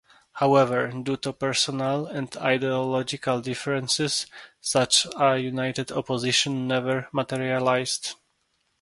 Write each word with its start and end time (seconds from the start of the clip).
However, 0.31 0.87
due 0.87 1.17
to 1.17 1.31
personal 1.31 2.07
and 2.07 2.35
ideological 2.37 3.39
differences 3.39 4.25
such 4.59 5.05
a 5.15 5.37
united 5.37 5.91
opposition 5.91 6.67
never 6.67 7.07
materialised. 7.11 8.15